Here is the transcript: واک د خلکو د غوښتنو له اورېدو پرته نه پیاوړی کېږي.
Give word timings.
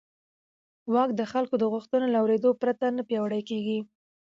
واک 0.93 1.09
د 1.19 1.21
خلکو 1.31 1.55
د 1.59 1.63
غوښتنو 1.73 2.05
له 2.13 2.17
اورېدو 2.21 2.49
پرته 2.61 2.85
نه 2.97 3.03
پیاوړی 3.07 3.41
کېږي. 3.49 3.79